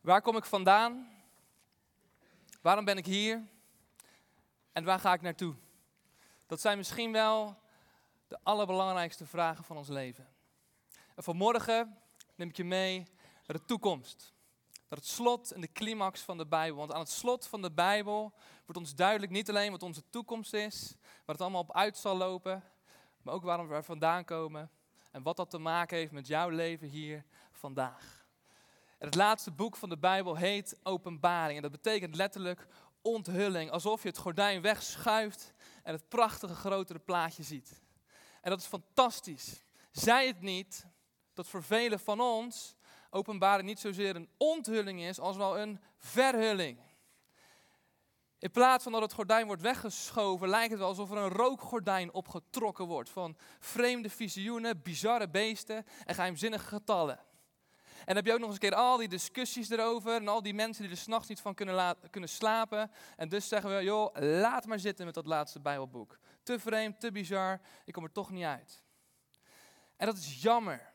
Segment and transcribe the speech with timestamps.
[0.00, 1.08] Waar kom ik vandaan?
[2.60, 3.48] Waarom ben ik hier?
[4.72, 5.54] En waar ga ik naartoe?
[6.46, 7.56] Dat zijn misschien wel
[8.28, 10.28] de allerbelangrijkste vragen van ons leven.
[11.14, 11.98] En vanmorgen
[12.34, 12.98] neem ik je mee
[13.46, 14.34] naar de toekomst.
[14.88, 16.78] Naar het slot en de climax van de Bijbel.
[16.78, 18.32] Want aan het slot van de Bijbel
[18.64, 22.16] wordt ons duidelijk niet alleen wat onze toekomst is, waar het allemaal op uit zal
[22.16, 22.64] lopen,
[23.22, 24.70] maar ook waarom we er vandaan komen
[25.10, 28.19] en wat dat te maken heeft met jouw leven hier vandaag.
[29.00, 31.56] Het laatste boek van de Bijbel heet Openbaring.
[31.56, 32.66] En dat betekent letterlijk
[33.02, 33.70] onthulling.
[33.70, 37.82] Alsof je het gordijn wegschuift en het prachtige grotere plaatje ziet.
[38.40, 39.62] En dat is fantastisch.
[39.92, 40.86] Zij het niet
[41.34, 42.76] dat voor velen van ons
[43.10, 46.78] openbaring niet zozeer een onthulling is, als wel een verhulling.
[48.38, 52.12] In plaats van dat het gordijn wordt weggeschoven, lijkt het wel alsof er een rookgordijn
[52.12, 57.28] opgetrokken wordt van vreemde visioenen, bizarre beesten en geheimzinnige getallen.
[58.04, 60.54] En heb je ook nog eens een keer al die discussies erover en al die
[60.54, 62.90] mensen die er s'nachts niet van kunnen, kunnen slapen.
[63.16, 66.18] En dus zeggen we, joh, laat maar zitten met dat laatste Bijbelboek.
[66.42, 68.82] Te vreemd, te bizar, ik kom er toch niet uit.
[69.96, 70.92] En dat is jammer,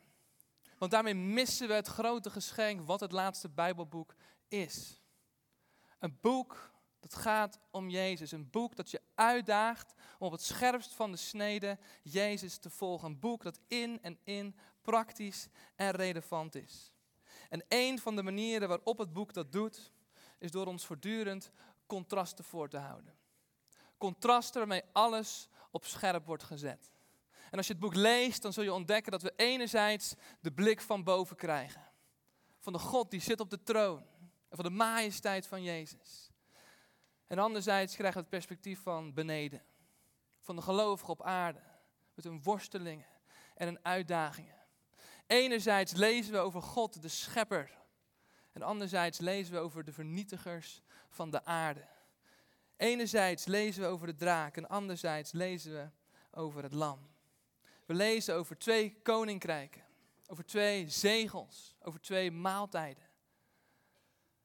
[0.78, 4.14] want daarmee missen we het grote geschenk wat het laatste Bijbelboek
[4.48, 5.02] is.
[5.98, 8.32] Een boek dat gaat om Jezus.
[8.32, 13.08] Een boek dat je uitdaagt om op het scherpst van de snede Jezus te volgen.
[13.08, 16.92] Een boek dat in en in praktisch en relevant is.
[17.48, 19.92] En een van de manieren waarop het boek dat doet,
[20.38, 21.50] is door ons voortdurend
[21.86, 23.14] contrasten voor te houden.
[23.98, 26.94] Contrasten waarmee alles op scherp wordt gezet.
[27.50, 30.80] En als je het boek leest, dan zul je ontdekken dat we enerzijds de blik
[30.80, 31.84] van boven krijgen.
[32.58, 34.04] Van de God die zit op de troon.
[34.48, 36.30] En van de majesteit van Jezus.
[37.26, 39.62] En anderzijds krijgen we het perspectief van beneden.
[40.40, 41.60] Van de gelovigen op aarde.
[42.14, 43.06] Met hun worstelingen
[43.54, 44.55] en hun uitdagingen.
[45.26, 47.70] Enerzijds lezen we over God, de schepper.
[48.52, 51.88] En anderzijds lezen we over de vernietigers van de aarde.
[52.76, 55.88] Enerzijds lezen we over de draak en anderzijds lezen we
[56.30, 56.98] over het lam.
[57.86, 59.82] We lezen over twee koninkrijken,
[60.26, 63.04] over twee zegels, over twee maaltijden.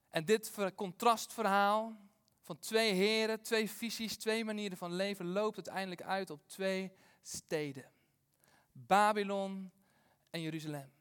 [0.09, 2.09] En dit contrastverhaal
[2.41, 6.91] van twee heren, twee visies, twee manieren van leven loopt uiteindelijk uit op twee
[7.21, 7.91] steden.
[8.71, 9.71] Babylon
[10.31, 10.91] en Jeruzalem.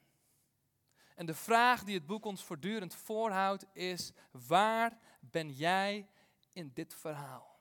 [1.15, 6.09] En de vraag die het boek ons voortdurend voorhoudt is, waar ben jij
[6.53, 7.61] in dit verhaal?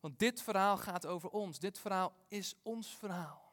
[0.00, 1.58] Want dit verhaal gaat over ons.
[1.58, 3.52] Dit verhaal is ons verhaal.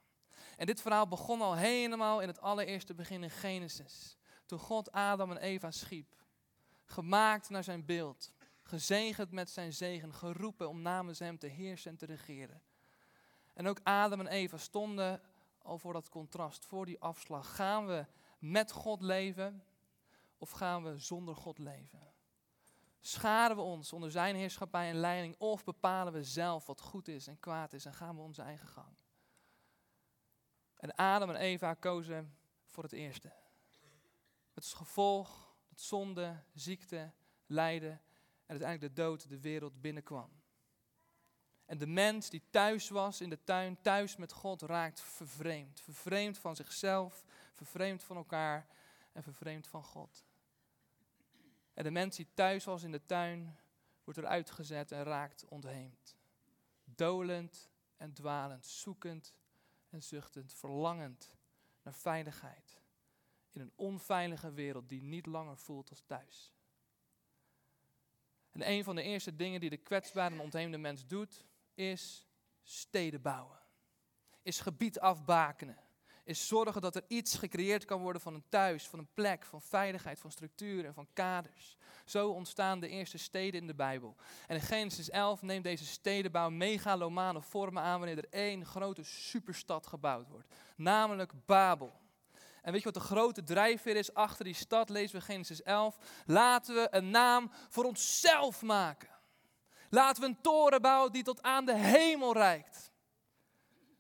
[0.58, 4.18] En dit verhaal begon al helemaal in het allereerste begin in Genesis.
[4.46, 6.16] Toen God Adam en Eva schiep.
[6.86, 8.34] Gemaakt naar zijn beeld.
[8.64, 10.14] Gezegend met zijn zegen.
[10.14, 12.62] Geroepen om namens hem te heersen en te regeren.
[13.54, 15.22] En ook Adam en Eva stonden
[15.66, 17.56] al voor dat contrast, voor die afslag.
[17.56, 18.06] Gaan we
[18.40, 19.64] met God leven
[20.38, 22.14] of gaan we zonder God leven?
[23.00, 27.28] Scharen we ons onder zijn heerschappij en leiding of bepalen we zelf wat goed is
[27.28, 28.96] en kwaad is en gaan we onze eigen gang?
[30.76, 33.34] En Adam en Eva kozen voor het eerste.
[34.54, 37.14] Het gevolg dat zonde, ziekte,
[37.46, 38.02] lijden en
[38.46, 40.44] uiteindelijk de dood de wereld binnenkwam.
[41.66, 45.82] En de mens die thuis was in de tuin, thuis met God, raakt vervreemd.
[45.82, 48.68] Vervreemd van zichzelf, vervreemd van elkaar
[49.12, 50.26] en vervreemd van God.
[51.74, 53.58] En de mens die thuis was in de tuin,
[54.04, 56.16] wordt eruit gezet en raakt ontheemd.
[56.84, 59.38] Dolend en dwalend, zoekend
[59.90, 61.34] en zuchtend, verlangend
[61.84, 62.80] naar veiligheid.
[63.52, 66.54] In een onveilige wereld die niet langer voelt als thuis.
[68.52, 72.28] En een van de eerste dingen die de kwetsbare en ontheemde mens doet, is
[72.64, 73.60] steden bouwen.
[74.42, 75.78] Is gebied afbakenen.
[76.24, 79.62] Is zorgen dat er iets gecreëerd kan worden van een thuis, van een plek, van
[79.62, 81.78] veiligheid, van structuur en van kaders.
[82.06, 84.16] Zo ontstaan de eerste steden in de Bijbel.
[84.48, 89.88] En in Genesis 11 neemt deze stedenbouw megalomane vormen aan wanneer er één grote superstad
[89.88, 90.54] gebouwd wordt.
[90.76, 91.94] Namelijk Babel.
[92.62, 94.90] En weet je wat de grote drijfveer is achter die stad?
[94.90, 95.98] Lezen we Genesis 11.
[96.26, 99.10] Laten we een naam voor onszelf maken.
[99.96, 102.92] Laten we een toren bouwen die tot aan de hemel reikt.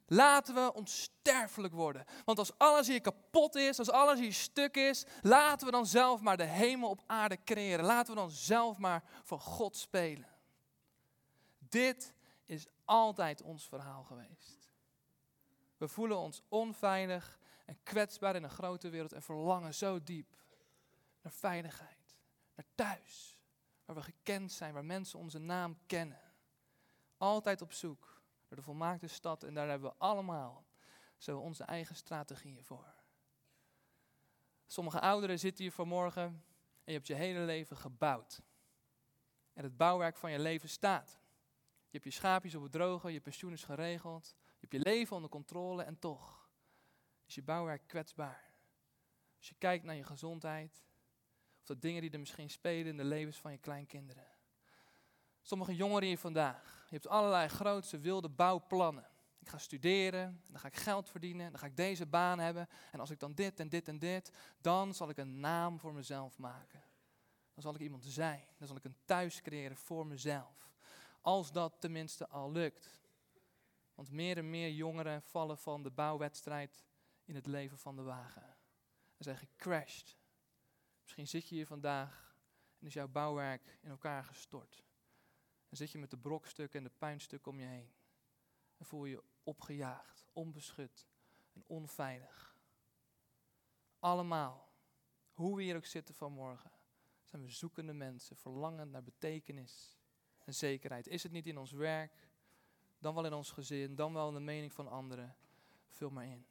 [0.06, 2.06] Laten we onsterfelijk worden.
[2.26, 6.22] Want als alles hier kapot is, als alles hier stuk is, laten we dan zelf
[6.22, 7.86] maar de hemel op aarde creëren.
[7.86, 10.30] Laten we dan zelf maar voor God spelen.
[11.58, 12.14] Dit
[12.46, 14.74] is altijd ons verhaal geweest.
[15.78, 20.36] We voelen ons onveilig en kwetsbaar in een grote wereld en verlangen zo diep
[21.22, 22.16] naar veiligheid,
[22.56, 23.35] naar thuis
[23.86, 26.22] waar we gekend zijn, waar mensen onze naam kennen.
[27.18, 30.66] Altijd op zoek naar de volmaakte stad en daar hebben we allemaal
[31.18, 32.94] zo onze eigen strategieën voor.
[34.66, 38.42] Sommige ouderen zitten hier vanmorgen En je hebt je hele leven gebouwd.
[39.54, 41.20] En het bouwwerk van je leven staat.
[41.90, 44.36] Je hebt je schaapjes op het droge, je pensioen is geregeld.
[44.38, 46.50] Je hebt je leven onder controle en toch
[47.26, 48.54] is je bouwwerk kwetsbaar.
[49.38, 50.84] Als je kijkt naar je gezondheid,
[51.70, 54.28] of de dingen die er misschien spelen in de levens van je kleinkinderen.
[55.42, 59.08] Sommige jongeren hier vandaag, je hebt allerlei grootse wilde bouwplannen.
[59.40, 62.68] Ik ga studeren, dan ga ik geld verdienen, dan ga ik deze baan hebben.
[62.92, 64.32] En als ik dan dit en dit en dit,
[64.62, 66.84] dan zal ik een naam voor mezelf maken.
[67.54, 68.48] Dan zal ik iemand zijn.
[68.58, 70.70] Dan zal ik een thuis creëren voor mezelf.
[71.22, 73.00] Als dat tenminste al lukt.
[73.96, 76.86] Want meer en meer jongeren vallen van de bouwwedstrijd
[77.26, 78.56] in het leven van de wagen.
[79.18, 80.18] En zijn gecrashed.
[81.06, 82.36] Misschien zit je hier vandaag
[82.80, 84.84] en is jouw bouwwerk in elkaar gestort.
[85.69, 87.94] En zit je met de brokstukken en de puinstukken om je heen.
[88.78, 91.07] En voel je opgejaagd, onbeschut
[91.54, 92.56] en onveilig.
[94.00, 94.72] Allemaal,
[95.34, 96.72] hoe we hier ook zitten vanmorgen,
[97.24, 99.98] zijn we zoekende mensen, verlangend naar betekenis
[100.44, 101.08] en zekerheid.
[101.08, 102.30] Is het niet in ons werk,
[103.00, 105.36] dan wel in ons gezin, dan wel in de mening van anderen?
[105.90, 106.48] Vul maar in.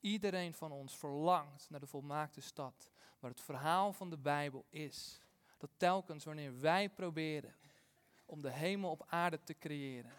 [0.00, 2.90] Iedereen van ons verlangt naar de volmaakte stad,
[3.24, 5.20] waar het verhaal van de Bijbel is.
[5.58, 7.54] Dat telkens wanneer wij proberen
[8.24, 10.12] om de hemel op aarde te creëren,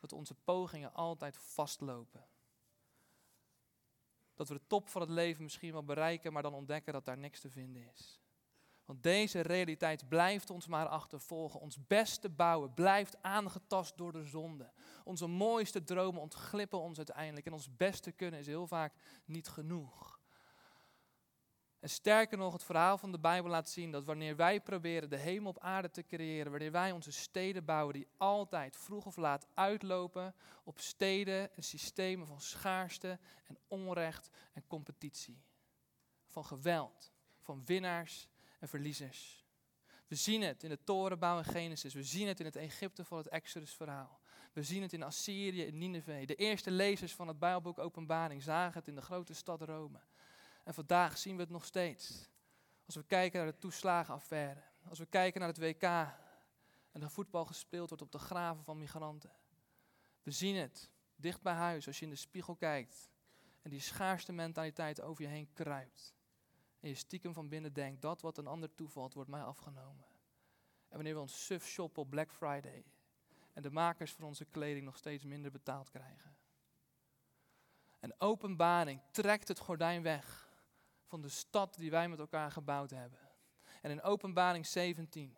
[0.00, 2.24] dat onze pogingen altijd vastlopen.
[4.34, 7.18] Dat we de top van het leven misschien wel bereiken, maar dan ontdekken dat daar
[7.18, 8.20] niks te vinden is.
[8.84, 11.60] Want deze realiteit blijft ons maar achtervolgen.
[11.60, 14.72] Ons beste bouwen blijft aangetast door de zonde.
[15.04, 17.46] Onze mooiste dromen ontglippen ons uiteindelijk.
[17.46, 18.94] En ons beste kunnen is heel vaak
[19.24, 20.20] niet genoeg.
[21.82, 25.16] En sterker nog, het verhaal van de Bijbel laat zien dat wanneer wij proberen de
[25.16, 29.46] hemel op aarde te creëren, wanneer wij onze steden bouwen die altijd vroeg of laat
[29.54, 30.34] uitlopen
[30.64, 35.42] op steden en systemen van schaarste en onrecht en competitie.
[36.26, 39.44] Van geweld, van winnaars en verliezers.
[40.06, 43.18] We zien het in de torenbouw in Genesis, we zien het in het Egypte van
[43.18, 44.20] het Exodus-verhaal.
[44.52, 46.26] We zien het in Assyrië, in Nineveh.
[46.26, 50.00] De eerste lezers van het Bijbelboek Openbaring zagen het in de grote stad Rome.
[50.62, 52.28] En vandaag zien we het nog steeds.
[52.86, 54.62] Als we kijken naar de toeslagenaffaire.
[54.88, 55.82] Als we kijken naar het WK.
[55.82, 59.32] En de voetbal gespeeld wordt op de graven van migranten.
[60.22, 63.10] We zien het dicht bij huis als je in de spiegel kijkt.
[63.62, 66.14] En die schaarste mentaliteit over je heen kruipt.
[66.80, 70.04] En je stiekem van binnen denkt, dat wat een ander toevalt, wordt mij afgenomen.
[70.88, 72.84] En wanneer we ons suf shoppen op Black Friday.
[73.52, 76.36] En de makers van onze kleding nog steeds minder betaald krijgen.
[78.00, 80.51] En openbaring trekt het gordijn weg
[81.12, 83.18] van de stad die wij met elkaar gebouwd hebben.
[83.82, 85.36] En in Openbaring 17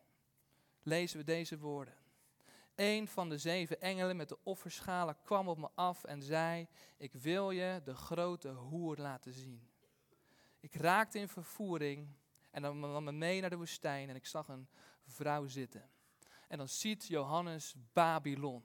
[0.83, 1.95] lezen we deze woorden.
[2.75, 7.13] Een van de zeven engelen met de offerschalen kwam op me af en zei: Ik
[7.13, 9.69] wil je de grote hoer laten zien.
[10.61, 12.09] Ik raakte in vervoering
[12.51, 14.69] en dan nam me mee naar de woestijn en ik zag een
[15.05, 15.91] vrouw zitten.
[16.49, 18.65] En dan ziet Johannes Babylon,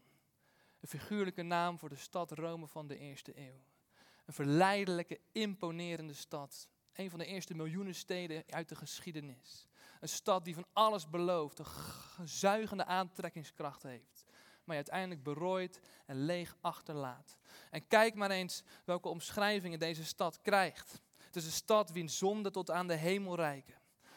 [0.80, 3.64] een figuurlijke naam voor de stad Rome van de eerste eeuw.
[4.26, 6.68] Een verleidelijke, imponerende stad
[7.00, 9.68] een van de eerste miljoenen steden uit de geschiedenis.
[10.00, 14.26] Een stad die van alles belooft, een zuigende aantrekkingskracht heeft.
[14.64, 17.38] Maar je uiteindelijk berooid en leeg achterlaat.
[17.72, 21.02] En kijk maar eens welke omschrijvingen deze stad krijgt.
[21.18, 23.76] Het is een stad wiens zonde tot aan de hemel reiken.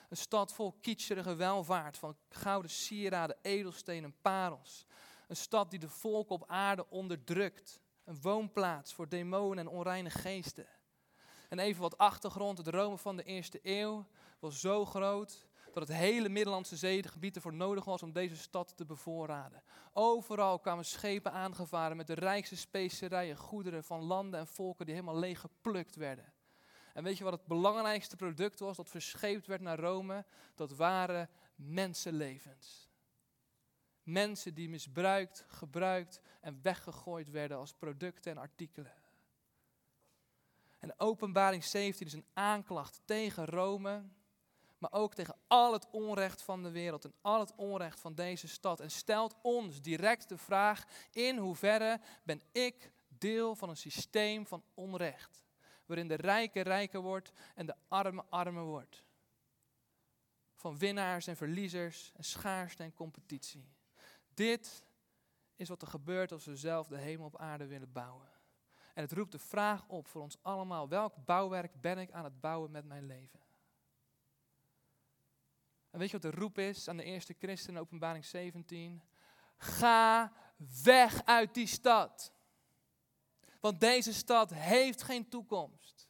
[0.08, 4.86] Een stad vol kitscherige welvaart van gouden sieraden, edelstenen, parels.
[5.28, 7.80] Een stad die de volken op aarde onderdrukt.
[8.04, 10.66] Een woonplaats voor demonen en onreine geesten.
[11.52, 12.58] En even wat achtergrond.
[12.58, 14.06] Het Rome van de eerste eeuw
[14.38, 18.84] was zo groot dat het hele Middellandse zeegebied ervoor nodig was om deze stad te
[18.84, 19.62] bevoorraden.
[19.92, 25.18] Overal kwamen schepen aangevaren met de rijkste specerijen, goederen van landen en volken die helemaal
[25.18, 26.32] leeg geplukt werden.
[26.94, 30.24] En weet je wat het belangrijkste product was dat verscheept werd naar Rome?
[30.54, 32.90] Dat waren mensenlevens.
[34.02, 39.01] Mensen die misbruikt, gebruikt en weggegooid werden als producten en artikelen.
[40.82, 44.02] En openbaring 17 is een aanklacht tegen Rome,
[44.78, 48.48] maar ook tegen al het onrecht van de wereld en al het onrecht van deze
[48.48, 48.80] stad.
[48.80, 54.64] En stelt ons direct de vraag, in hoeverre ben ik deel van een systeem van
[54.74, 55.44] onrecht,
[55.86, 59.04] waarin de rijke rijker wordt en de arme armer wordt.
[60.54, 63.68] Van winnaars en verliezers en schaarste en competitie.
[64.34, 64.84] Dit
[65.56, 68.31] is wat er gebeurt als we zelf de hemel op aarde willen bouwen.
[68.92, 72.40] En het roept de vraag op voor ons allemaal: welk bouwwerk ben ik aan het
[72.40, 73.40] bouwen met mijn leven?
[75.90, 79.02] En weet je wat de roep is aan de eerste christen in openbaring 17?
[79.56, 80.32] Ga
[80.82, 82.32] weg uit die stad.
[83.60, 86.08] Want deze stad heeft geen toekomst.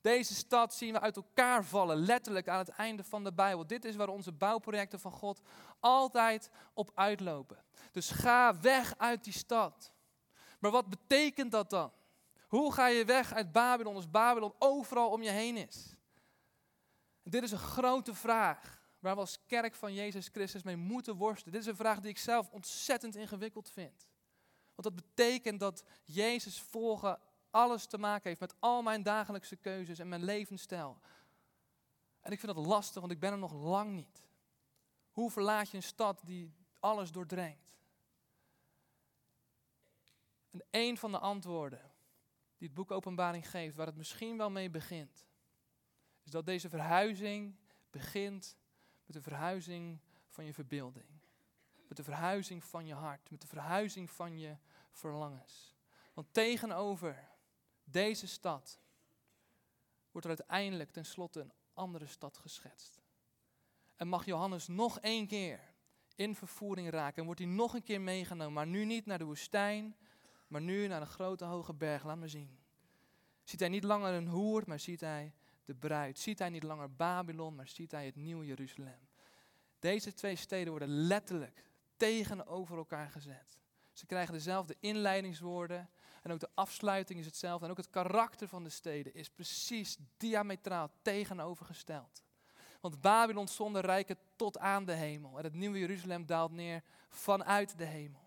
[0.00, 3.66] Deze stad zien we uit elkaar vallen, letterlijk aan het einde van de Bijbel.
[3.66, 5.40] Dit is waar onze bouwprojecten van God
[5.80, 7.64] altijd op uitlopen.
[7.92, 9.92] Dus ga weg uit die stad.
[10.58, 11.92] Maar wat betekent dat dan?
[12.46, 15.96] Hoe ga je weg uit Babylon als Babylon overal om je heen is?
[17.30, 21.52] dit is een grote vraag waar we als kerk van Jezus Christus mee moeten worstelen.
[21.52, 24.06] Dit is een vraag die ik zelf ontzettend ingewikkeld vind.
[24.74, 29.98] Want dat betekent dat Jezus volgen alles te maken heeft met al mijn dagelijkse keuzes
[29.98, 31.00] en mijn levensstijl.
[32.20, 34.22] En ik vind dat lastig, want ik ben er nog lang niet.
[35.10, 37.78] Hoe verlaat je een stad die alles doordrenkt?
[40.50, 41.85] En een van de antwoorden
[42.56, 45.26] die het boek Openbaring geeft, waar het misschien wel mee begint,
[46.22, 47.56] is dat deze verhuizing
[47.90, 48.56] begint
[49.04, 51.06] met de verhuizing van je verbeelding.
[51.88, 54.56] Met de verhuizing van je hart, met de verhuizing van je
[54.90, 55.76] verlangens.
[56.14, 57.28] Want tegenover
[57.84, 58.80] deze stad
[60.10, 63.02] wordt er uiteindelijk tenslotte een andere stad geschetst.
[63.96, 65.60] En mag Johannes nog één keer
[66.14, 69.24] in vervoering raken en wordt hij nog een keer meegenomen, maar nu niet naar de
[69.24, 69.96] woestijn,
[70.56, 72.04] maar nu naar een grote hoge berg.
[72.04, 72.58] Laat me zien.
[73.44, 75.34] Ziet hij niet langer een hoer, maar ziet hij
[75.64, 76.18] de bruid.
[76.18, 79.08] Ziet hij niet langer Babylon, maar ziet hij het nieuwe Jeruzalem.
[79.78, 81.64] Deze twee steden worden letterlijk
[81.96, 83.58] tegenover elkaar gezet.
[83.92, 85.90] Ze krijgen dezelfde inleidingswoorden
[86.22, 87.64] en ook de afsluiting is hetzelfde.
[87.64, 92.22] En ook het karakter van de steden is precies diametraal tegenovergesteld.
[92.80, 95.38] Want Babylon zonder rijken tot aan de hemel.
[95.38, 98.25] En het nieuwe Jeruzalem daalt neer vanuit de hemel.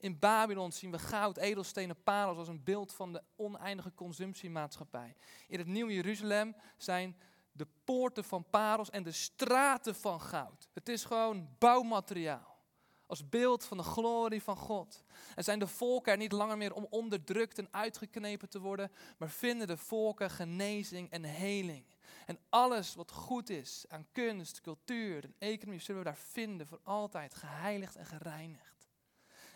[0.00, 5.16] In Babylon zien we goud, edelstenen, parels als een beeld van de oneindige consumptiemaatschappij.
[5.48, 7.16] In het nieuwe Jeruzalem zijn
[7.52, 10.68] de poorten van parels en de straten van goud.
[10.72, 12.58] Het is gewoon bouwmateriaal.
[13.06, 15.04] Als beeld van de glorie van God.
[15.34, 19.30] En zijn de volken er niet langer meer om onderdrukt en uitgeknepen te worden, maar
[19.30, 21.84] vinden de volken genezing en heling.
[22.26, 26.80] En alles wat goed is aan kunst, cultuur en economie zullen we daar vinden voor
[26.82, 28.69] altijd geheiligd en gereinigd.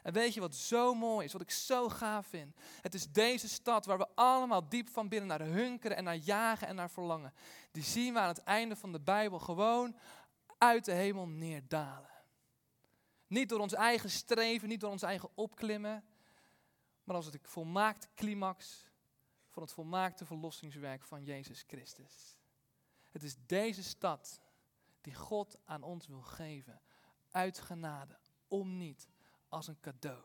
[0.04, 2.56] En weet je wat zo mooi is, wat ik zo gaaf vind?
[2.80, 6.66] Het is deze stad waar we allemaal diep van binnen naar hunkeren en naar jagen
[6.66, 7.32] en naar verlangen.
[7.70, 9.96] Die zien we aan het einde van de Bijbel gewoon
[10.58, 12.10] uit de hemel neerdalen.
[13.26, 16.04] Niet door ons eigen streven, niet door ons eigen opklimmen,
[17.04, 18.90] maar als het volmaakte climax
[19.48, 22.38] van het volmaakte verlossingswerk van Jezus Christus.
[23.10, 24.40] Het is deze stad
[25.00, 26.80] die God aan ons wil geven,
[27.30, 28.18] uit genade,
[28.48, 29.08] om niet,
[29.54, 30.22] als een cadeau.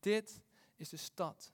[0.00, 0.40] Dit
[0.76, 1.52] is de stad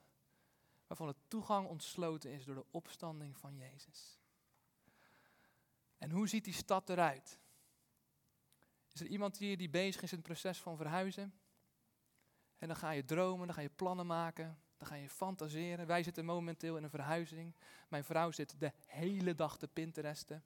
[0.87, 4.19] waarvan de toegang ontsloten is door de opstanding van Jezus.
[5.97, 7.39] En hoe ziet die stad eruit?
[8.91, 11.33] Is er iemand hier die bezig is in het proces van verhuizen?
[12.57, 15.87] En dan ga je dromen, dan ga je plannen maken, dan ga je fantaseren.
[15.87, 17.55] Wij zitten momenteel in een verhuizing.
[17.87, 20.43] Mijn vrouw zit de hele dag te pinteresten.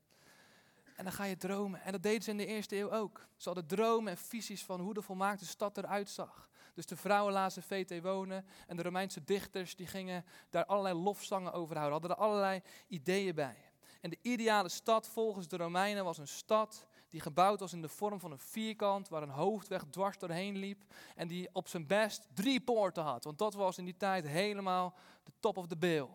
[0.99, 1.81] En dan ga je dromen.
[1.81, 3.27] En dat deden ze in de eerste eeuw ook.
[3.37, 6.49] Ze hadden dromen en visies van hoe de volmaakte stad eruit zag.
[6.73, 11.53] Dus de vrouwen lazen VT wonen en de Romeinse dichters die gingen daar allerlei lofzangen
[11.53, 11.99] over houden.
[11.99, 13.55] Hadden er allerlei ideeën bij.
[14.01, 17.89] En de ideale stad volgens de Romeinen was een stad die gebouwd was in de
[17.89, 20.83] vorm van een vierkant, waar een hoofdweg dwars doorheen liep
[21.15, 23.23] en die op zijn best drie poorten had.
[23.23, 26.07] Want dat was in die tijd helemaal de top of the bill.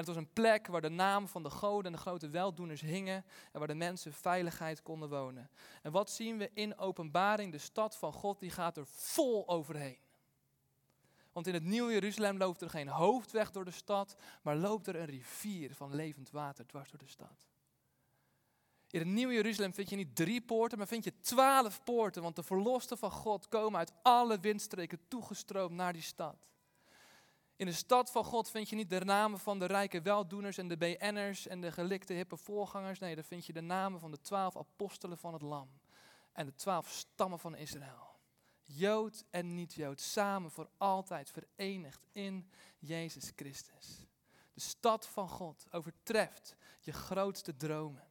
[0.00, 3.24] Het was een plek waar de naam van de goden en de grote weldoeners hingen
[3.52, 5.50] en waar de mensen veiligheid konden wonen.
[5.82, 7.52] En wat zien we in openbaring?
[7.52, 9.98] De stad van God die gaat er vol overheen.
[11.32, 14.96] Want in het nieuwe Jeruzalem loopt er geen hoofdweg door de stad, maar loopt er
[14.96, 17.46] een rivier van levend water dwars door de stad.
[18.90, 22.22] In het Nieuwe Jeruzalem vind je niet drie poorten, maar vind je twaalf poorten.
[22.22, 26.49] Want de verlosten van God komen uit alle windstreken toegestroomd naar die stad.
[27.60, 30.68] In de stad van God vind je niet de namen van de rijke weldoeners en
[30.68, 32.98] de BN'ers en de gelikte hippe voorgangers.
[32.98, 35.70] Nee, daar vind je de namen van de twaalf apostelen van het Lam.
[36.32, 38.18] En de twaalf stammen van Israël.
[38.62, 44.06] Jood en niet-Jood, samen voor altijd verenigd in Jezus Christus.
[44.52, 48.08] De stad van God overtreft je grootste dromen.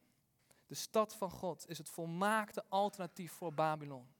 [0.66, 4.14] De stad van God is het volmaakte alternatief voor Babylon.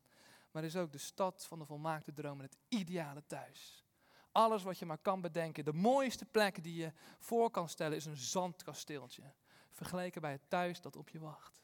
[0.51, 3.85] Maar is ook de stad van de volmaakte dromen, het ideale thuis.
[4.33, 5.65] Alles wat je maar kan bedenken.
[5.65, 9.23] De mooiste plek die je voor kan stellen is een zandkasteeltje.
[9.71, 11.63] Vergeleken bij het thuis dat op je wacht.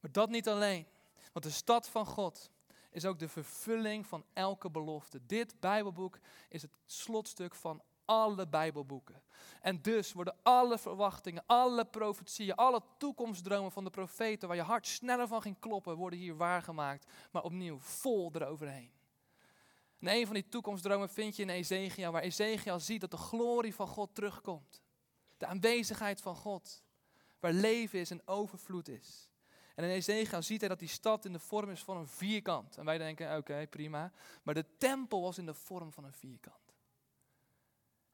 [0.00, 0.86] Maar dat niet alleen.
[1.32, 2.50] Want de stad van God
[2.90, 5.26] is ook de vervulling van elke belofte.
[5.26, 9.22] Dit Bijbelboek is het slotstuk van alle Bijbelboeken.
[9.60, 14.86] En dus worden alle verwachtingen, alle profetieën, alle toekomstdromen van de profeten, waar je hart
[14.86, 18.97] sneller van ging kloppen, worden hier waargemaakt, maar opnieuw vol eroverheen.
[19.98, 23.74] En een van die toekomstdromen vind je in Ezekiel, waar Ezekiel ziet dat de glorie
[23.74, 24.82] van God terugkomt.
[25.36, 26.82] De aanwezigheid van God.
[27.40, 29.30] Waar leven is en overvloed is.
[29.74, 32.76] En in Ezekiel ziet hij dat die stad in de vorm is van een vierkant.
[32.76, 34.12] En wij denken, oké, prima.
[34.42, 36.74] Maar de tempel was in de vorm van een vierkant.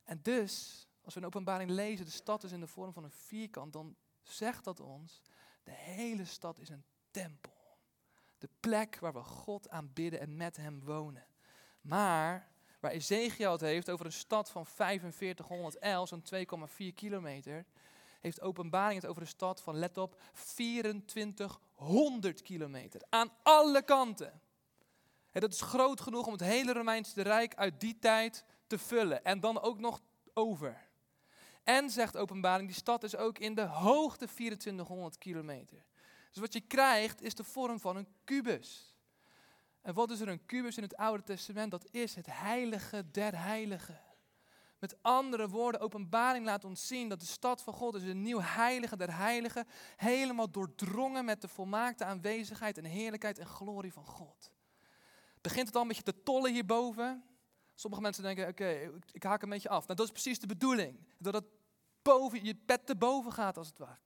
[0.04, 3.10] En dus, als we een openbaring lezen, de stad is in de vorm van een
[3.10, 5.22] vierkant, dan zegt dat ons,
[5.62, 7.78] de hele stad is een tempel.
[8.38, 11.26] De plek waar we God aanbidden en met hem wonen.
[11.84, 12.48] Maar
[12.80, 16.36] waar Ezekiel het heeft over een stad van 4500 el, zo'n 2,4
[16.94, 17.64] kilometer,
[18.20, 20.20] heeft openbaring het over een stad van, let op,
[20.54, 23.02] 2400 kilometer.
[23.08, 24.40] Aan alle kanten.
[25.30, 29.24] En dat is groot genoeg om het hele Romeinse Rijk uit die tijd te vullen.
[29.24, 30.02] En dan ook nog
[30.34, 30.88] over.
[31.62, 35.84] En zegt openbaring, die stad is ook in de hoogte 2400 kilometer.
[36.30, 38.93] Dus wat je krijgt is de vorm van een kubus.
[39.84, 41.70] En wat is er een kubus in het Oude Testament?
[41.70, 44.00] Dat is het heilige der heiligen.
[44.78, 48.40] Met andere woorden, openbaring laat ons zien dat de stad van God is een nieuw
[48.40, 49.66] heilige der heiligen.
[49.96, 54.52] Helemaal doordrongen met de volmaakte aanwezigheid en heerlijkheid en glorie van God.
[55.40, 57.24] Begint het al een beetje te tollen hierboven?
[57.74, 59.86] Sommige mensen denken, oké, ik, haak een beetje af.
[59.86, 61.08] Nou, dat is precies de bedoeling.
[61.18, 61.46] Dat het
[62.02, 64.00] boven, je pet te boven gaat als het ware.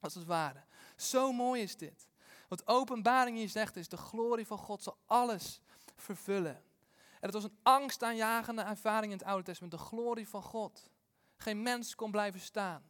[0.00, 0.64] Als het ware.
[0.96, 2.09] Zo mooi is dit.
[2.50, 5.60] Wat openbaring hier zegt is, de glorie van God zal alles
[5.96, 6.56] vervullen.
[7.10, 10.90] En het was een angstaanjagende ervaring in het Oude Testament, de glorie van God.
[11.36, 12.82] Geen mens kon blijven staan.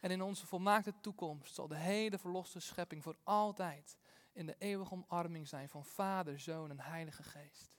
[0.00, 3.98] En in onze volmaakte toekomst zal de hele verloste schepping voor altijd
[4.32, 7.70] in de eeuwige omarming zijn van Vader, Zoon en Heilige Geest.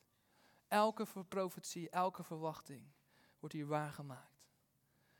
[0.67, 2.91] Elke profetie, elke verwachting
[3.39, 4.47] wordt hier waargemaakt.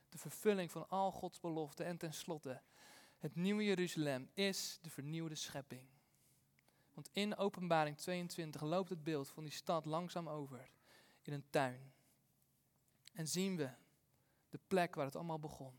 [0.08, 2.62] De vervulling van al Gods beloften en tenslotte
[3.20, 5.88] het nieuwe Jeruzalem is de vernieuwde schepping.
[6.94, 10.70] Want in Openbaring 22 loopt het beeld van die stad langzaam over
[11.22, 11.92] in een tuin.
[13.12, 13.70] En zien we
[14.48, 15.78] de plek waar het allemaal begon.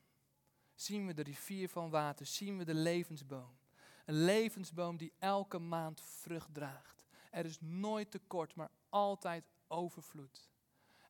[0.75, 3.57] Zien we de rivier van water, zien we de levensboom.
[4.05, 7.05] Een levensboom die elke maand vrucht draagt.
[7.31, 10.50] Er is nooit tekort, maar altijd overvloed.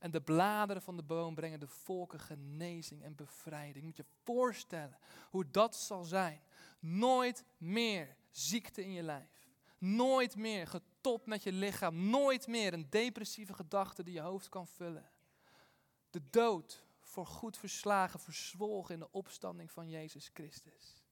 [0.01, 3.85] En de bladeren van de boom brengen de volken genezing en bevrijding.
[3.85, 4.97] Moet je voorstellen
[5.29, 6.41] hoe dat zal zijn.
[6.79, 9.47] Nooit meer ziekte in je lijf.
[9.77, 12.09] Nooit meer getopt met je lichaam.
[12.09, 15.09] Nooit meer een depressieve gedachte die je hoofd kan vullen.
[16.09, 21.03] De dood voor goed verslagen, verzwolgen in de opstanding van Jezus Christus.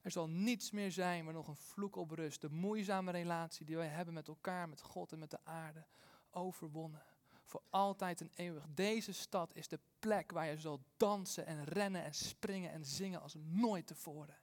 [0.00, 2.40] Er zal niets meer zijn waar nog een vloek op rust.
[2.40, 5.86] De moeizame relatie die wij hebben met elkaar, met God en met de aarde,
[6.30, 7.02] overwonnen
[7.46, 8.66] voor altijd en eeuwig.
[8.68, 13.22] Deze stad is de plek waar je zal dansen en rennen en springen en zingen
[13.22, 14.38] als nooit tevoren.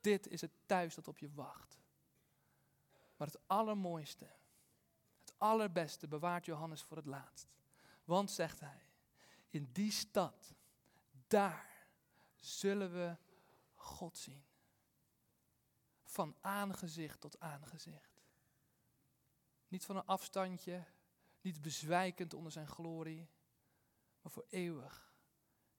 [0.00, 1.78] Dit is het thuis dat op je wacht.
[3.16, 4.24] Maar het allermooiste,
[5.20, 7.48] het allerbeste bewaart Johannes voor het laatst.
[8.04, 8.86] Want, zegt hij,
[9.48, 10.54] in die stad,
[11.26, 11.86] daar
[12.34, 13.16] zullen we
[13.74, 14.42] God zien.
[16.02, 18.22] Van aangezicht tot aangezicht.
[19.68, 20.84] Niet van een afstandje,
[21.48, 23.28] niet bezwijkend onder zijn glorie,
[24.20, 25.14] maar voor eeuwig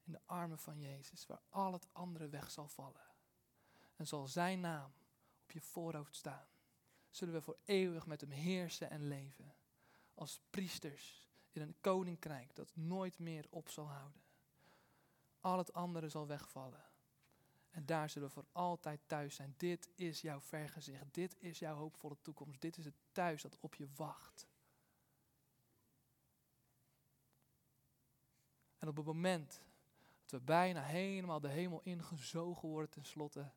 [0.02, 3.06] in de armen van Jezus, waar al het andere weg zal vallen.
[3.96, 4.92] En zal zijn naam
[5.42, 6.46] op je voorhoofd staan.
[7.10, 9.54] Zullen we voor eeuwig met hem heersen en leven.
[10.14, 14.22] Als priesters in een koninkrijk dat nooit meer op zal houden.
[15.40, 16.84] Al het andere zal wegvallen.
[17.70, 19.54] En daar zullen we voor altijd thuis zijn.
[19.56, 21.14] Dit is jouw vergezicht.
[21.14, 22.60] Dit is jouw hoopvolle toekomst.
[22.60, 24.49] Dit is het thuis dat op je wacht.
[28.80, 29.62] En op het moment
[30.22, 33.50] dat we bijna helemaal de hemel ingezogen worden tenslotte,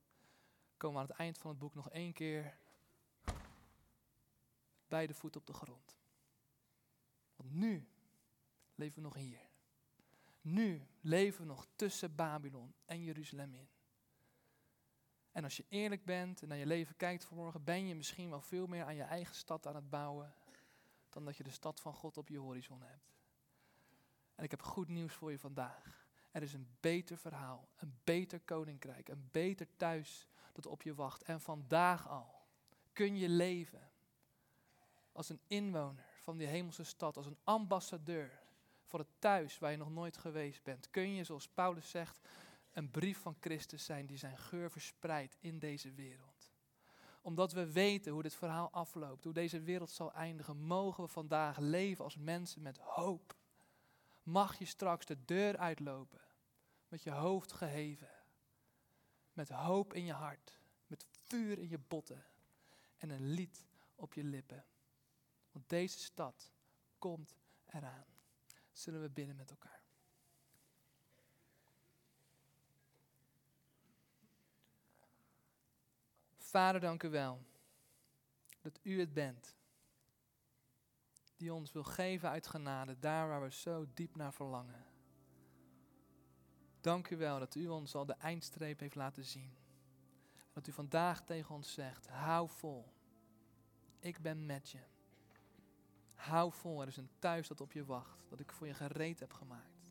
[0.77, 2.57] komen we aan het eind van het boek nog één keer
[4.87, 5.97] beide voeten op de grond.
[7.35, 7.87] Want nu
[8.75, 9.39] leven we nog hier.
[10.41, 13.67] Nu leven we nog tussen Babylon en Jeruzalem in.
[15.31, 18.41] En als je eerlijk bent en naar je leven kijkt vanmorgen, ben je misschien wel
[18.41, 20.33] veel meer aan je eigen stad aan het bouwen
[21.09, 23.22] dan dat je de stad van God op je horizon hebt.
[24.35, 26.05] En ik heb goed nieuws voor je vandaag.
[26.31, 31.23] Er is een beter verhaal, een beter koninkrijk, een beter thuis dat op je wacht.
[31.23, 32.41] En vandaag al
[32.93, 33.91] kun je leven
[35.11, 38.41] als een inwoner van die hemelse stad, als een ambassadeur
[38.83, 40.89] voor het thuis waar je nog nooit geweest bent.
[40.89, 42.19] Kun je, zoals Paulus zegt,
[42.71, 46.51] een brief van Christus zijn die zijn geur verspreidt in deze wereld.
[47.21, 51.57] Omdat we weten hoe dit verhaal afloopt, hoe deze wereld zal eindigen, mogen we vandaag
[51.57, 53.35] leven als mensen met hoop
[54.23, 56.21] mag je straks de deur uitlopen
[56.87, 58.11] met je hoofd geheven,
[59.33, 62.25] met hoop in je hart, met vuur in je botten
[62.97, 64.65] en een lied op je lippen.
[65.51, 66.51] Want deze stad
[66.97, 68.05] komt eraan.
[68.71, 69.83] Zullen we binnen met elkaar.
[76.37, 77.43] Vader, dank u wel
[78.61, 79.55] dat u het bent
[81.43, 84.85] die ons wil geven uit genade, daar waar we zo diep naar verlangen.
[86.81, 89.53] Dank u wel dat u ons al de eindstreep heeft laten zien.
[90.53, 92.93] Dat u vandaag tegen ons zegt, hou vol.
[93.99, 94.79] Ik ben met je.
[96.13, 99.19] Hou vol, er is een thuis dat op je wacht, dat ik voor je gereed
[99.19, 99.87] heb gemaakt.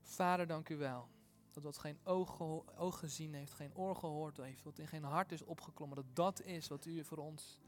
[0.00, 1.08] Vader, dank u wel
[1.52, 2.40] dat wat geen oog,
[2.76, 6.42] oog gezien heeft, geen oor gehoord heeft, wat in geen hart is opgeklommen, dat dat
[6.42, 7.60] is wat u voor ons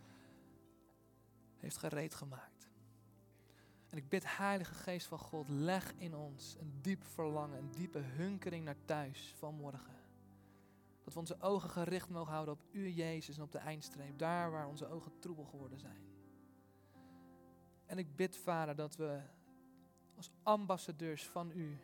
[1.62, 2.68] heeft gereed gemaakt.
[3.88, 7.98] En ik bid, Heilige Geest van God, leg in ons een diep verlangen, een diepe
[7.98, 9.96] hunkering naar thuis vanmorgen.
[11.04, 14.50] Dat we onze ogen gericht mogen houden op U, Jezus, en op de eindstreep, daar
[14.50, 16.00] waar onze ogen troebel geworden zijn.
[17.86, 19.20] En ik bid, Vader, dat we
[20.16, 21.78] als ambassadeurs van U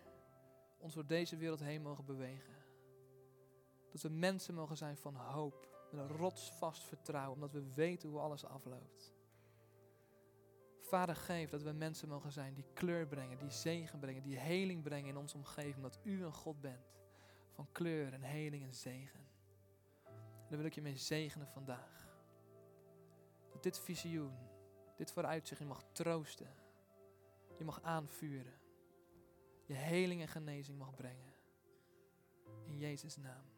[0.79, 2.55] ons door deze wereld heen mogen bewegen.
[3.91, 8.21] Dat we mensen mogen zijn van hoop, met een rotsvast vertrouwen, omdat we weten hoe
[8.21, 9.17] alles afloopt.
[10.88, 14.83] Vader, geef dat we mensen mogen zijn die kleur brengen, die zegen brengen, die heling
[14.83, 16.96] brengen in onze omgeving, omdat U een God bent
[17.51, 19.27] van kleur en heling en zegen.
[20.05, 22.09] En daar wil ik je mee zegenen vandaag.
[23.53, 24.37] Dat dit visioen,
[24.96, 26.55] dit vooruitzicht je mag troosten,
[27.59, 28.61] je mag aanvuren,
[29.66, 31.35] je heling en genezing mag brengen.
[32.64, 33.58] In Jezus' naam.